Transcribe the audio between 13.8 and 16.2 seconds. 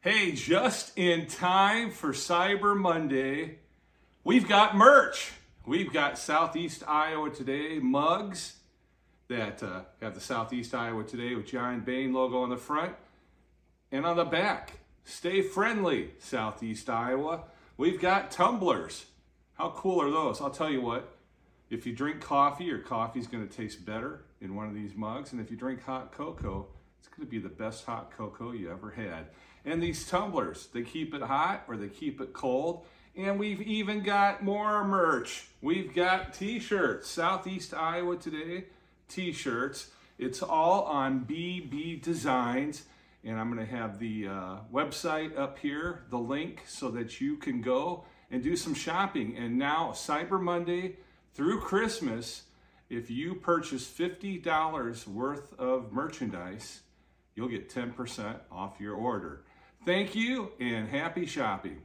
and on the back. Stay friendly,